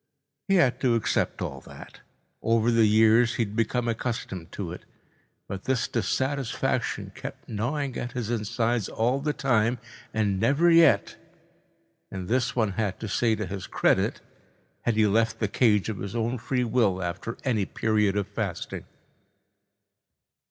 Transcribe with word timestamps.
He 0.47 0.55
had 0.55 0.79
to 0.81 0.95
accept 0.95 1.43
all 1.43 1.61
that. 1.61 2.01
Over 2.41 2.71
the 2.71 2.87
years 2.87 3.35
he 3.35 3.43
had 3.43 3.55
become 3.55 3.87
accustomed 3.87 4.51
to 4.53 4.71
it. 4.71 4.83
But 5.47 5.65
this 5.65 5.87
dissatisfaction 5.87 7.11
kept 7.13 7.47
gnawing 7.47 7.95
at 7.99 8.13
his 8.13 8.31
insides 8.31 8.89
all 8.89 9.19
the 9.19 9.31
time 9.31 9.77
and 10.11 10.39
never 10.39 10.71
yet—and 10.71 12.27
this 12.27 12.55
one 12.55 12.71
had 12.71 12.99
to 12.99 13.07
say 13.07 13.35
to 13.35 13.45
his 13.45 13.67
credit—had 13.67 14.95
he 14.95 15.05
left 15.05 15.37
the 15.37 15.47
cage 15.47 15.87
of 15.87 15.99
his 15.99 16.15
own 16.15 16.39
free 16.39 16.63
will 16.63 17.03
after 17.03 17.37
any 17.45 17.65
period 17.65 18.17
of 18.17 18.27
fasting. 18.27 18.85